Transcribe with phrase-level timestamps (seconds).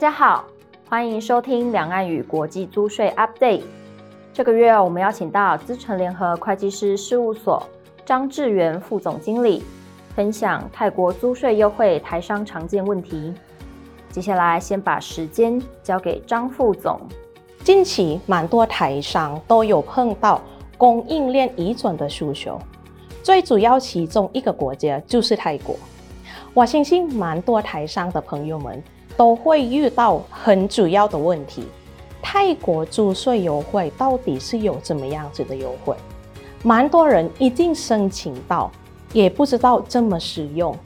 [0.00, 0.46] 大家好，
[0.88, 3.64] 欢迎收听两岸与国际租税 Update。
[4.32, 7.62] 这个月我们邀请到资诚联合会计师事务所
[8.06, 9.62] 张志源副总经理，
[10.16, 13.34] 分享泰国租税优惠台商常见问题。
[14.08, 16.98] 接下来先把时间交给张副总。
[17.62, 20.40] 近期蛮多台商都有碰到
[20.78, 22.58] 供应链移转的需求，
[23.22, 25.76] 最主要其中一个国家就是泰国。
[26.54, 28.82] 我相信蛮多台商的朋友们。
[29.16, 31.64] 都会遇到很主要的问题，
[32.22, 35.94] 泰国租税优惠到底是有怎么样子的优惠？
[36.62, 38.70] 蛮多人已经申请到，
[39.12, 40.76] 也不知道怎么使用，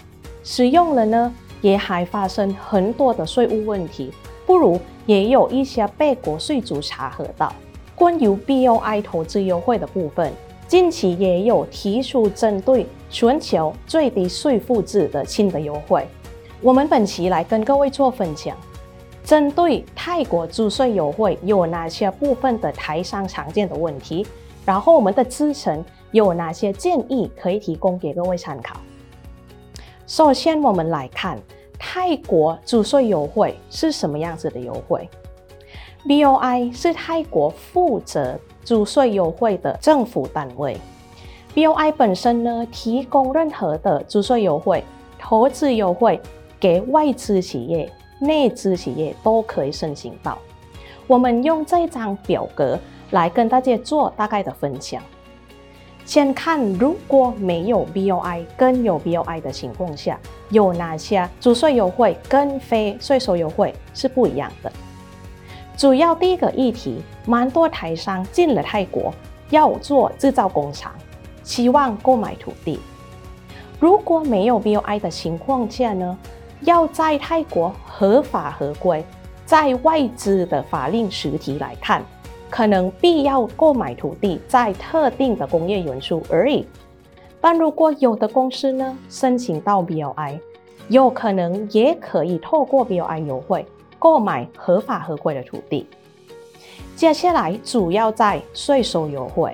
[0.43, 4.13] 使用了呢，也还发生很多的税务问题，
[4.47, 7.53] 不如也有一些被国税局查核到。
[7.95, 10.33] 关于 BOI 投资优惠的部分，
[10.67, 16.07] 近期也有提出针对全球最低税负制的新的优惠。
[16.65, 18.57] 我们本期来跟各位做分享，
[19.23, 24.27] 针对泰国租税优惠有哪些部分的台商常见的问题，
[24.65, 28.81] 然后我们的资深有哪些建议可以提供给各位参考。
[30.07, 31.39] 首先，我们来看
[31.79, 35.07] 泰国租税优惠是什么样子的优惠。
[36.07, 40.79] BOI 是泰国负责租税优惠的政府单位
[41.55, 44.83] ，BOI 本身呢，提供任何的租税优惠、
[45.19, 46.19] 投资优惠。
[46.59, 50.39] 给外资企业、内资企业都可以申请到。
[51.07, 52.79] 我们用这张表格
[53.11, 55.03] 来跟大家做大概的分享。
[56.07, 60.19] 先看如果没有 BOI 跟有 BOI 的情况下，
[60.51, 64.71] 有哪些租税优惠跟非税收优惠是不一样的。
[65.77, 69.13] 主要第一个议题，蛮多台商进了泰国
[69.51, 70.93] 要做制造工厂，
[71.43, 72.79] 希望购买土地。
[73.81, 76.19] 如果没有 BOI 的情况下呢？
[76.65, 79.05] 要在泰国合法合规，
[79.45, 82.03] 在外资的法令实体来看，
[82.51, 86.67] 可能必要购买土地在特定的工业元素而已。
[87.41, 90.39] 但如果有的公司呢，申请到 BOI，
[90.89, 93.67] 有可能也可以透过 BOI 优惠
[93.99, 95.87] 购买合法合规的土地。
[96.97, 99.53] 接下来主要在税收优惠，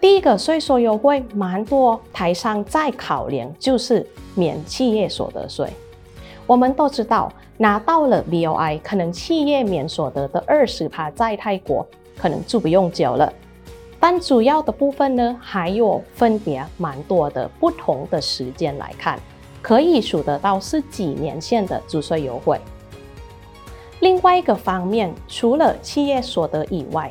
[0.00, 4.04] 第一个税收优惠蛮多台商在考量，就是
[4.34, 5.68] 免企业所得税。
[6.52, 13.32] 我们都知道，拿到了 BOI，可能企业免所得的二十趴在泰国可能就不用缴了。
[13.98, 19.18] 但主要的部分呢，还有分别蛮多的不同的时间来看，
[19.62, 22.60] 可以数得到是几年限的租税优惠。
[24.00, 27.10] 另外一个方面，除了企业所得以外，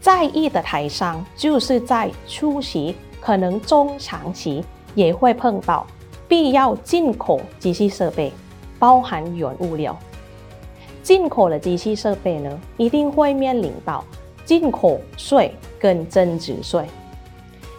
[0.00, 4.64] 在意的台商就是在初期可能中长期
[4.94, 5.86] 也会碰到。
[6.28, 8.30] 必要进口机器设备，
[8.78, 9.98] 包含原物料。
[11.02, 14.04] 进口的机器设备呢，一定会面临到
[14.44, 16.84] 进口税跟增值税。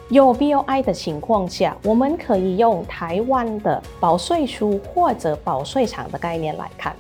[0.10, 6.96] 有 BOI 的情况下，我们可以用台湾的保税书或者保税厂的概念来看。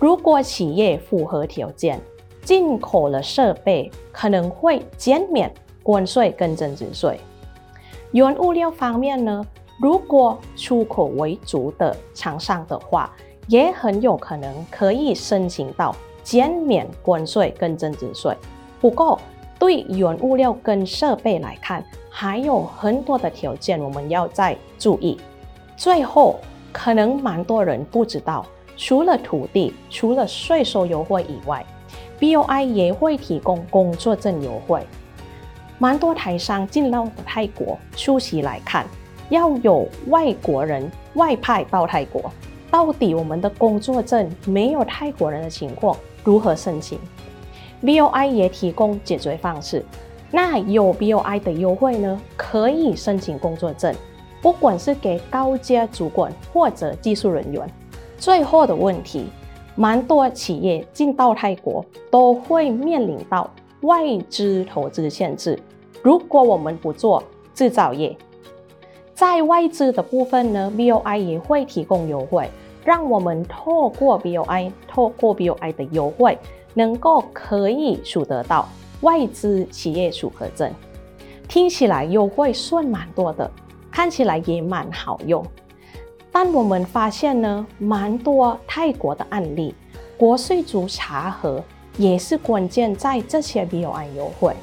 [0.00, 2.00] 如果企业符合条件，
[2.42, 5.52] 进口了设备可能会减免
[5.84, 7.20] 关税跟增值税。
[8.10, 9.46] 原物料方面呢？
[9.78, 13.10] 如果出口为主的厂商的话，
[13.46, 18.36] 也很有可能可以申请到减免关税跟增值税。
[18.80, 19.18] 不过，
[19.58, 25.16] 对原物料跟设备来看，还有很多的条件我们要再注意。
[25.76, 26.40] 最后，
[26.72, 28.44] 可能蛮多人不知道，
[28.76, 31.64] 除了土地、除了税收优惠以外
[32.20, 34.84] ，BOI 也会提供工作证优惠。
[35.78, 38.84] 蛮多台商进到泰国出席来看。
[39.30, 42.30] 要有外国人外派到泰国，
[42.70, 46.98] 到底我们的工作证没有泰国人的情况如何申请
[47.82, 49.84] ？BOI 也提供解决方式。
[50.30, 52.20] 那有 BOI 的优惠呢？
[52.36, 53.94] 可以申请工作证，
[54.42, 57.66] 不管是给高阶主管或者技术人员。
[58.18, 59.28] 最后的问题，
[59.74, 63.48] 蛮多企业进到泰国都会面临到
[63.82, 65.58] 外资投资限制。
[66.02, 67.22] 如果我们不做
[67.54, 68.14] 制造业，
[69.18, 72.48] 在外资的部分呢，BOI 也会提供优惠，
[72.84, 76.38] 让我们透过 BOI，透过 BOI 的优惠，
[76.72, 78.68] 能够可以数得到
[79.00, 80.72] 外资企业许可证。
[81.48, 83.50] 听起来优惠算蛮多的，
[83.90, 85.44] 看起来也蛮好用。
[86.30, 89.74] 但我们发现呢，蛮多泰国的案例，
[90.16, 91.60] 国税局查核
[91.96, 94.54] 也是关键在这些 BOI 优惠。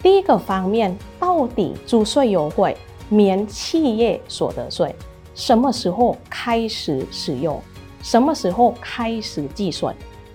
[0.00, 2.76] 第一个方面，到底租税优惠？
[3.14, 4.92] 免企业所得税
[5.36, 7.60] 什么时候开始使用？
[8.02, 9.94] 什么时候开始计算，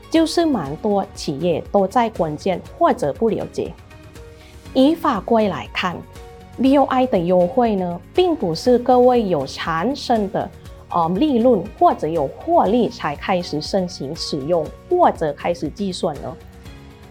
[0.09, 3.73] 就是蛮多企业都在关键或者不了解。
[4.73, 5.97] 以法规来看
[6.57, 10.49] ，BOI 的优惠呢，并不是各位有产生的
[10.89, 16.35] 呃利润或者有获利才开始申请使用或者开始计算呢。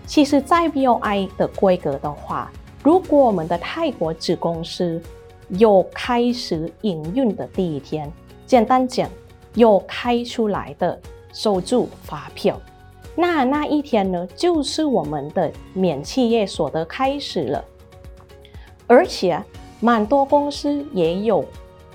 [0.06, 2.50] 其实，在 BOI 的规格的话，
[2.82, 5.00] 如果我们的泰国子公司
[5.48, 8.10] 有开始营运的第一天，
[8.46, 9.08] 简单讲，
[9.54, 11.00] 有开出来的
[11.32, 12.60] 收入发票。
[13.16, 17.64] 那那一天呢，就是我们的免企业所得开始了，
[18.86, 19.42] 而且
[19.80, 21.44] 蛮多公司也有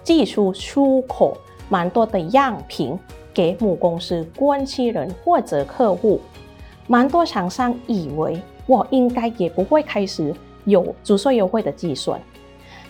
[0.04, 1.38] 寄出出口
[1.70, 2.98] 蛮多的样品
[3.34, 6.20] 给母公司关系人或者客户，
[6.88, 10.34] 蛮多厂商以为我应该也不会开始
[10.66, 12.22] 有租税优惠的计算，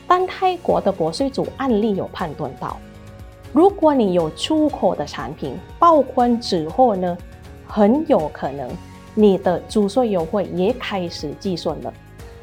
[0.08, 2.78] 但泰国的国税组案例有判断到，
[3.52, 7.18] 如果你有出口的产品报关之后呢，
[7.68, 8.70] 很有可能
[9.16, 11.94] 你的租税优惠也开始计算了。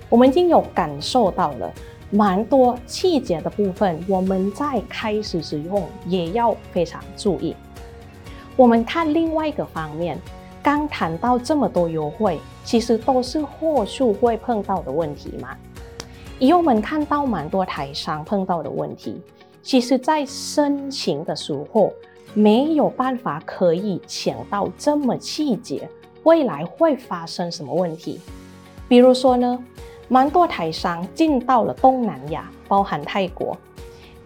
[0.09, 1.73] 我们已经有感受到了
[2.11, 7.55] 蛮多细节的部分，我们在开始使用也要非常注意。
[8.57, 10.19] 我们看另外一个方面，
[10.62, 15.57] 刚谈到这么多优惠，其实都是货数会碰到的问题嘛。
[16.40, 19.20] 以我们看到蛮多台商碰到的问题，
[19.62, 21.92] 其实在申请的时候。
[22.32, 25.88] 没有办法可以想到这么细节，
[26.22, 28.20] 未来会发生什么问题？
[28.87, 29.58] 比如说呢，
[30.06, 33.56] 蛮多台商进到了东南亚，包含泰国，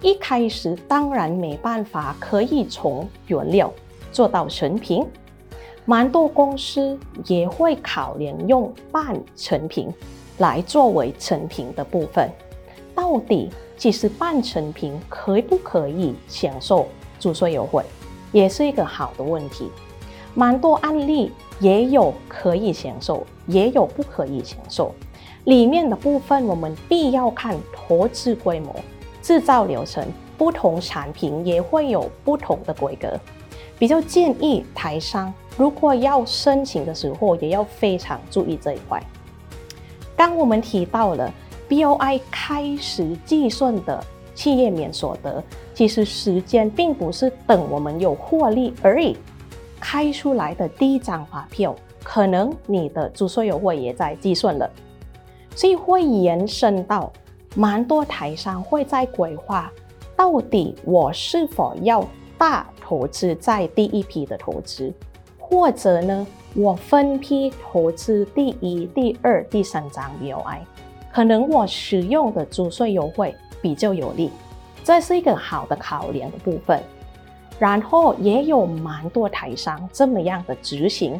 [0.02, 3.72] 一开始当然没办法可以从原料
[4.12, 5.02] 做到成品，
[5.86, 9.88] 蛮多公司也会考量用半成品
[10.38, 12.30] 来作为成品的部分。
[12.94, 16.86] 到底其实半成品可不可以享受？
[17.18, 17.82] 租税优惠
[18.32, 19.70] 也是一个好的问题，
[20.34, 24.94] 蛮多案例也有可以享受，也有不可以享受。
[25.44, 28.74] 里面的部分我们必要看投资规模、
[29.22, 33.18] 制造流程，不同产品也会有不同的规格。
[33.78, 39.02] 比较建议台商如果要申请的时候，也要非常注意这一块。
[40.16, 41.32] 刚我们提到了
[41.68, 44.04] BOI 开始计算的。
[44.36, 45.40] 企业免所得，
[45.74, 49.16] 其实时间并不是等我们有获利而已。
[49.78, 51.72] 开出来的第一张发票，
[52.02, 54.68] 可能你的租税优惠也在计算了，
[55.54, 57.12] 所以会延伸到
[57.54, 59.70] 蛮多台商会在规划，
[60.16, 62.04] 到底我是否要
[62.36, 64.92] 大投资在第一批的投资，
[65.48, 70.58] 或者呢，我分批投资第一、第二、第三张 BOI，
[71.12, 73.34] 可能我使用的租税优惠。
[73.62, 74.30] 比较有利，
[74.82, 76.82] 这是一个好的考量的部分。
[77.58, 81.18] 然后也有蛮多台商这么样的执行。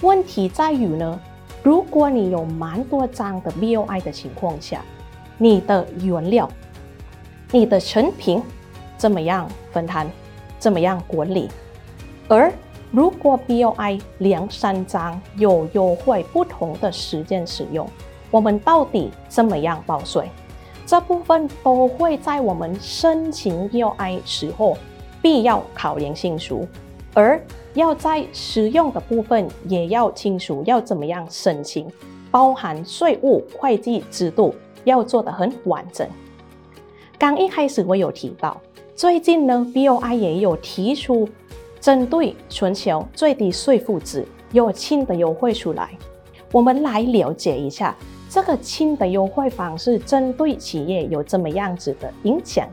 [0.00, 1.20] 问题在于呢，
[1.62, 4.82] 如果你有蛮多张的 BOI 的情况下，
[5.38, 6.50] 你的原料、
[7.52, 8.42] 你的成品
[8.98, 10.10] 怎么样分摊，
[10.58, 11.48] 怎么样管理？
[12.26, 12.52] 而
[12.92, 17.88] 如果 BOI 两三张有优惠，不同的时间使用，
[18.30, 20.28] 我们到底怎么样报税？
[20.84, 24.76] 这部分都会在我们申请 BOI 时候
[25.22, 26.68] 必要考量清楚，
[27.14, 27.40] 而
[27.72, 31.90] 要在使用的部分也要清楚要怎么样申请，
[32.30, 36.06] 包含税务会计制度要做得很完整。
[37.18, 38.60] 刚一开始我有提到，
[38.94, 41.26] 最近呢 BOI 也有提出
[41.82, 45.90] 针对全球最低税负值有新的优惠出来，
[46.52, 47.94] 我们来了解一下。
[48.30, 52.66] 这个新的优惠方式针对企业有怎么样子的影响。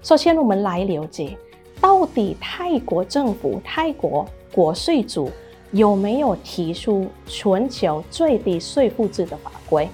[0.00, 1.36] 首先，我们来了解
[1.80, 5.28] 到底泰国政府、泰国国税组
[5.72, 9.88] 有没有提出全球最低税负制的法规。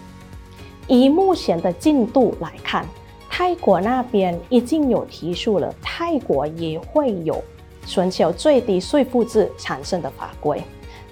[0.87, 2.87] 以目前的进度来看，
[3.29, 7.43] 泰国那边已经有提出了，泰国也会有
[7.87, 10.63] 全球最低税负制产生的法规。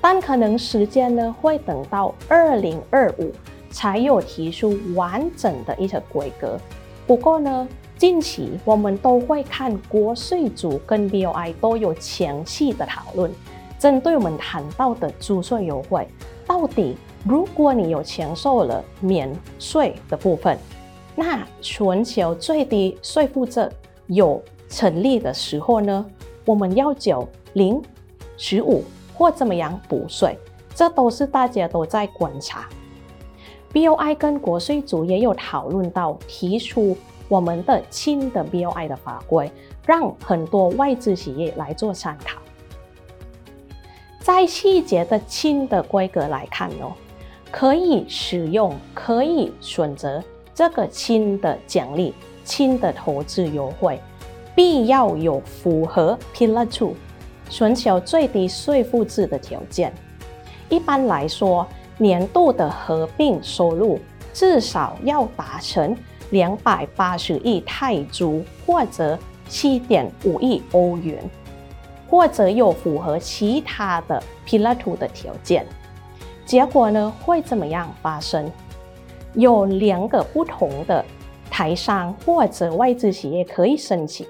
[0.00, 3.30] 但可能时间呢，会等到二零二五
[3.70, 6.58] 才有提出完整的一些规格。
[7.06, 13.30] 不过呢，近期我们都会看国税局跟 BOI 都有详细的讨论，
[13.78, 16.06] 针对我们谈到的租税优惠，
[16.46, 20.58] 到底如果你有享受了免税的部分，
[21.14, 23.70] 那全球最低税负制
[24.08, 26.04] 有成立的时候呢，
[26.44, 27.82] 我们要缴零
[28.37, 28.82] 十五。
[29.14, 30.37] 或怎么样补税，
[30.75, 32.66] 这都是大家都在观察。
[33.72, 36.96] BOI 跟国税局也有讨论到提出
[37.28, 39.52] 我们的新的 BOI 的法规，
[39.87, 42.40] 让很多外资企业来做参考。
[44.18, 46.94] 在细节的新的规格来看哦，
[47.50, 54.00] 可以使用，可以选择这个新的奖励、新的投资优惠，
[54.54, 56.94] 必要有符合 Pillar Two
[57.49, 59.92] 全球最低税负制的条件。
[60.68, 61.66] 一般来说，
[61.99, 63.99] 年度的合并收入
[64.32, 65.97] 至少要达成
[66.30, 69.18] 两百八十亿泰铢，或者
[69.49, 71.23] 七点五亿欧元，
[72.09, 75.66] 或者有符合其他的 Pillar Two 的条件。
[76.47, 78.50] 结果呢，会怎么样发生？
[79.35, 81.04] 有两个不同的
[81.52, 84.26] 台商或者外资企业可以申请。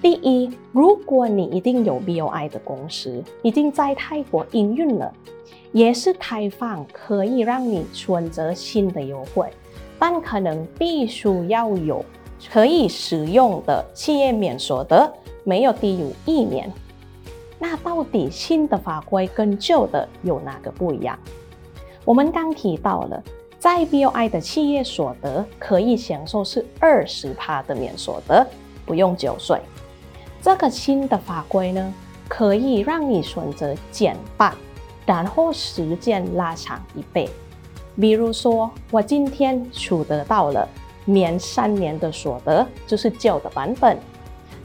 [0.00, 5.12] 第一，如果你已经有 BOI 的公司，已经在泰国营运了。
[5.72, 9.46] 也是开放，可以让你选择新的优惠，
[9.98, 12.02] 但可能必须要有
[12.50, 15.12] 可以使用的企业免所得，
[15.44, 16.72] 没有低于一年。
[17.58, 21.18] 那到底新的法规跟旧的有哪个不一样？
[22.06, 23.22] 我们刚提到了，
[23.66, 28.46] 在 BOI 的企业所得可以享受是二十趴的免所得，
[28.84, 29.60] 不用缴税。
[30.40, 31.92] 这个新的法规呢，
[32.28, 34.54] 可以让你选择减半。
[35.04, 37.28] 然后时间拉长一倍，
[38.00, 40.68] 比如说我今天取得到了
[41.04, 43.98] 免三年的所得，就是旧的版本，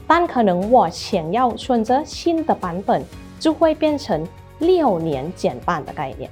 [0.06, 3.04] 但可能我想要选择新的版本，
[3.40, 4.24] 就会变成
[4.60, 6.30] 六年减半的概念。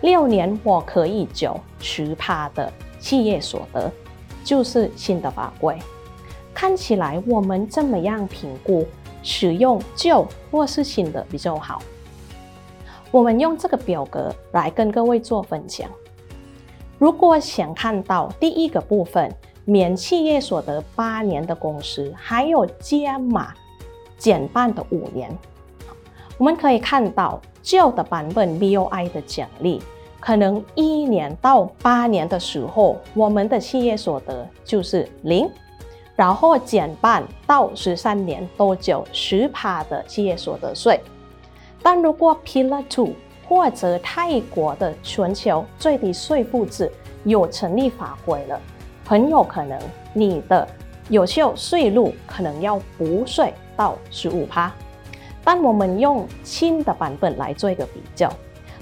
[0.00, 3.90] 六年我可以缴十趴的企业所得，
[4.42, 5.78] 就是新的法规。
[6.54, 8.86] 看起来我们怎么样评估
[9.22, 11.82] 使用旧或是新的比较好？
[13.10, 15.88] 我们用这个表格来跟各位做分享。
[16.98, 23.54] 如果想看到第一个部分，免企业所得八年的公司，还有加码
[24.16, 25.36] 减半的五年，
[26.40, 29.78] 我们可以看到旧的版本 BOI 的奖励，
[30.18, 35.46] 可能一年到八年的时候，我们的企业所得就是零，
[36.16, 40.98] 然后减半到十三年多缴十趴的企业所得税。
[41.82, 43.10] 但如果 Pillar Two
[43.46, 46.90] 或者泰国的全球最低税负制
[47.24, 48.58] 有成立法规了，
[49.04, 49.78] 很有可能
[50.14, 50.66] 你的
[51.10, 54.72] 有效税率可能要补税到十五趴。
[55.52, 58.32] 但我们用新的版本来做一个比较，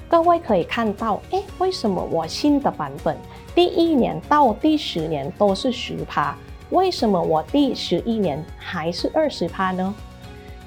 [0.07, 3.17] 各位可以看到，诶，为什么我新的版本
[3.55, 6.37] 第一年到第十年都是十趴，
[6.69, 9.95] 为什么我第十一年还是二十趴呢？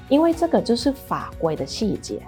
[0.08, 2.20] 因为这个就是法规的细节。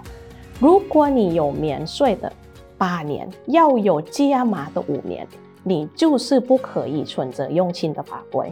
[0.57, 2.31] 如果你有免税的
[2.77, 5.27] 八年，要有加码的五年，
[5.63, 8.49] 你就是不可以选择用新的法规。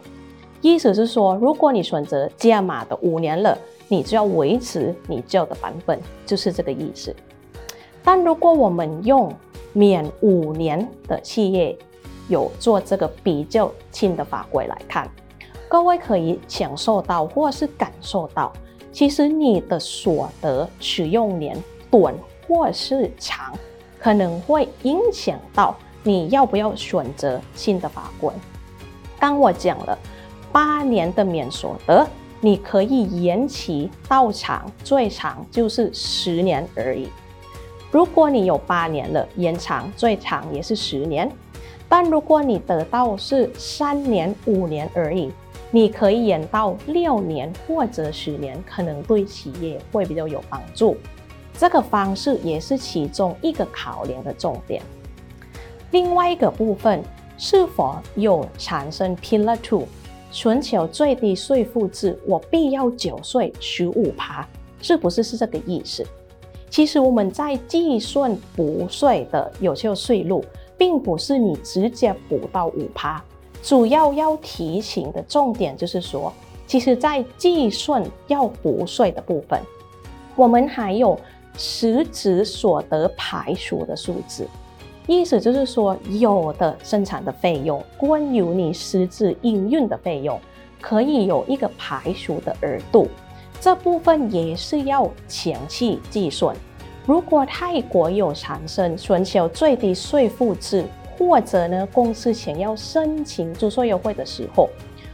[0.60, 3.58] 意思是说，如果你选择加码的五年了，
[3.94, 7.16] 你就要维持你旧的版本，就是这个意思。
[8.04, 9.32] 但如果我们用
[9.72, 11.78] 免五年的企业
[12.28, 15.08] 有做这个比较新的法规来看，
[15.68, 18.52] 各位可以享受到或是感受到。
[18.92, 21.56] 其实你的所得使用年
[21.92, 22.16] 短
[22.48, 23.54] 或是长，
[24.00, 28.34] 可能会影响到你要不要选择新的法规。
[29.20, 29.96] 刚我讲了
[30.52, 32.08] 八年的免所得，
[32.44, 37.08] 你可以延期到长，最长就是十年而已。
[37.90, 41.32] 如果你有八年了，延长最长也是十年。
[41.88, 45.32] 但如果你得到是三年、五年而已。
[45.76, 50.96] 你可以延到六年或者十年，可能对企业会比较有帮助。
[51.58, 54.84] 这个方式也是其中一个考量的重点。
[55.90, 57.02] 另外一个部分，
[57.40, 59.88] 是否有产生 Pillar Two
[60.34, 64.46] 全球最低税负制，我必要缴税十五趴，
[64.82, 66.04] 是不是是这个意思？
[66.72, 70.44] 其实我们在计算补税的有效税率，
[70.76, 73.24] 并不是你直接补到五趴。
[73.62, 76.34] 主要要提醒的重点就是说，
[76.66, 79.62] 其实，在计算要补税的部分，
[80.36, 81.16] 我们还有
[81.56, 84.48] 实质所得排除的数字，
[85.06, 90.40] 意思就是说，有的生产的费用，关于你实质营运的费用，
[90.80, 93.10] 可以有一个排除的额度，
[93.60, 96.56] 这部分也是要详细计算。
[97.06, 100.86] 如果泰国有产生全球最低税负制，
[101.18, 104.70] 或者呢，公司想要申请租税优惠的时候，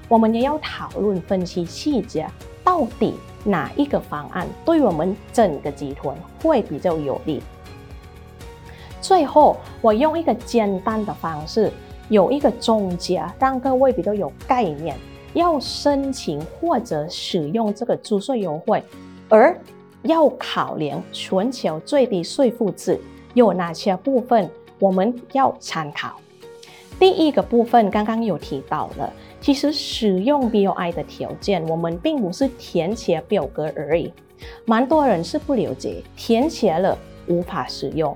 [0.07, 2.27] 我们也要讨论分析细节，
[2.63, 7.41] 到底哪一个方案对我们整个集团会比较有利。
[9.09, 11.71] 最后，我用一个简单的方式，
[12.09, 14.95] 有一个总结，让各位比较有概念。
[15.33, 18.83] 要申请或者使用这个租税优惠，
[19.27, 19.59] 而
[20.03, 23.01] 要考量全球最低税负制
[23.33, 24.47] 有哪些部分，
[24.77, 26.15] 我们要参考。
[26.99, 29.11] 第一个部分刚刚有提到了，
[29.41, 34.13] 其实使用 BOI 的条件，我们并不是填写表格而已，
[34.65, 38.15] 蛮多人是不了解，填写了无法使用，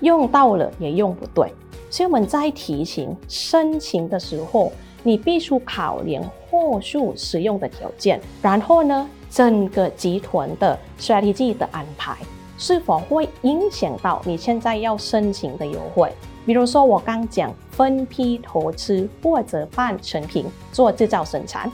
[0.00, 1.52] 用到了也用不对。
[1.90, 4.70] 所以我们在提醒申请的时候，
[5.02, 12.16] 你必须考量后续使用的条件，然后呢，整个集团的 strategy 的安排
[12.56, 16.12] 是否会影响到你现在要申请的优惠？
[16.46, 21.70] 比如说我刚讲分批投资或者半成品做制造生产。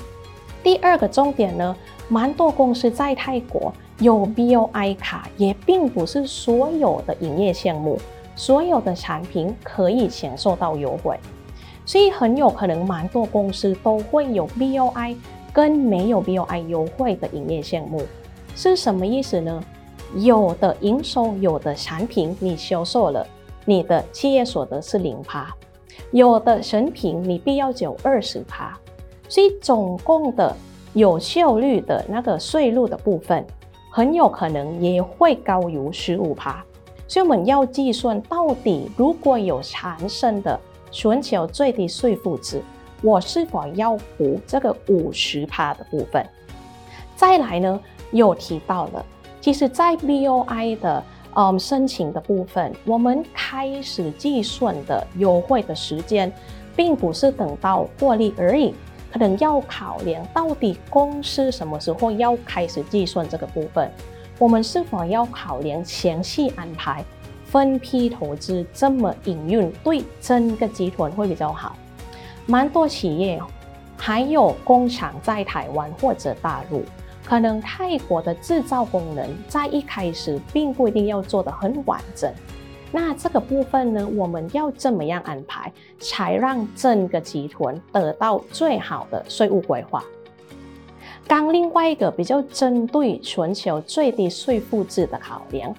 [0.62, 1.76] 第二个重点呢，
[2.09, 7.99] 蛮多公司在泰国有 BOI 卡，也并不是所有的营业项目。
[8.37, 11.19] 所有的产品可以享受到优惠，
[11.85, 15.16] 所以很有可能蛮多公司都会有 BOI
[15.52, 18.02] 跟没有 BOI 优惠的营业项目，
[18.55, 19.64] 是什么意思呢？
[20.16, 23.26] 有的营收，有的产品你销售了，
[23.64, 25.47] 你的企业所得是零趴；
[26.12, 28.78] 有的产品你必要缴二十趴，
[29.28, 30.55] 所以总共的
[30.93, 33.45] 有效率的那个税率的部分，
[33.90, 36.62] 很有可能也会高于十五趴。
[37.08, 40.58] 所以我们要计算到底，如果有产生的
[40.90, 42.60] 全球最低税负值，
[43.02, 46.26] 我是否要补这个五十趴的部分？
[47.14, 49.04] 再来呢，又提到了，
[49.40, 51.02] 其实，在 BOI 的
[51.34, 56.32] 嗯申请的部分，我们开始计算的优惠的时间，
[56.75, 58.75] 并不是等到获利而已，
[59.12, 63.90] 可能要考量到底公司什么时候要开始计算这个部分。
[64.38, 67.05] 我们是否要考量详细安排
[67.45, 71.76] 分批投资，这么营运对整个集团会比较好？
[72.45, 73.40] 蛮多企业
[73.97, 76.83] 还有工厂在台湾或者大陆，
[77.25, 82.31] 可能泰国的制造功能在一开始并不一定要做得很完整。
[82.92, 90.05] 那这个部分呢，我们要怎么样安排，才让整个集团得到最好的税务规划？
[91.28, 95.74] 刚另外一个比较针对全球最低税负制的考量，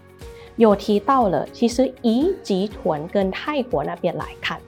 [0.58, 4.60] 有提到了，其实以集团跟泰国那边来看，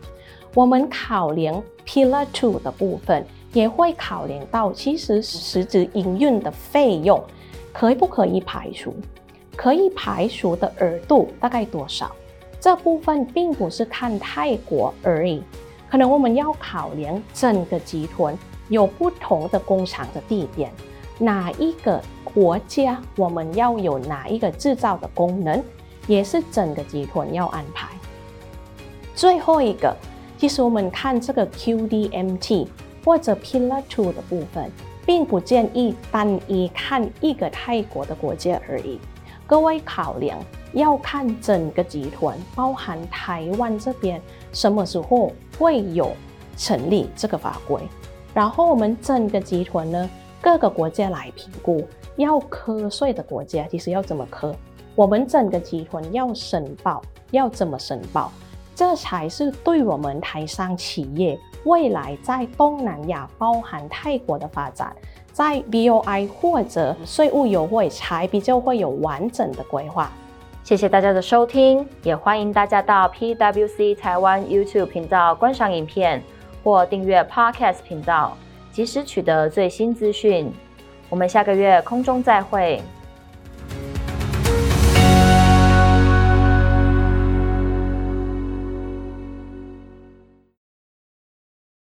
[0.54, 7.22] 我们考量 Pillar Two 的部分，也会考量到其实实质营运的费用
[7.74, 8.96] 可不可以排除，
[9.58, 12.10] 可以排除的额度大概多少？
[12.58, 15.44] 这部分并不是看泰国而已，
[15.90, 18.38] 可能我们要考量整个集团。
[18.70, 20.72] 有不同的工厂的地点，
[21.18, 25.62] 哪一个国家我们要有哪一个制造的功能，
[26.08, 27.90] 也是整个集团要安排。
[29.16, 29.96] 最后一个，
[30.38, 32.68] 其实我们看这个 QDMT
[33.04, 34.72] 或者 Pillar Two 的部分，
[35.06, 39.00] 并不建议单一看一个泰国的国家而已。
[39.46, 40.38] 各位考量
[40.74, 44.22] 要看整个集团，包含台湾这边
[44.54, 46.12] 什么时候会有
[46.56, 47.82] 成立这个法规。
[48.40, 50.10] 然后我们整个集团呢，
[50.42, 54.56] 各个国家来评估要课税的国家，其实要怎么课？
[54.96, 58.32] 我们整个集团要申报，要怎么申报？
[58.74, 64.96] 这才是对我们台商企业未来在东南亚，包含泰国的发展，
[65.34, 70.10] 在 BOI 或者税务优惠，才比较会有完整的规划。
[70.64, 76.24] 谢谢大家的收听，也欢迎大家到 PWC 台湾 YouTube 频道观赏影片。
[76.64, 78.38] 或订阅 Podcast 频道，
[78.72, 80.52] 及时取得最新资讯。
[81.10, 82.82] 我们下个月空中再会。